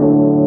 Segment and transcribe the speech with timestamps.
[0.00, 0.40] Música